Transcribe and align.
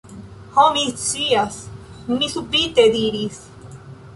Ho! 0.53 0.63
mi 0.77 0.85
scias! 1.01 1.59
mi 2.15 2.31
subite 2.37 2.87
diris. 2.99 3.39